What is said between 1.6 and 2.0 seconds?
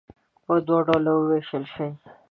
شي.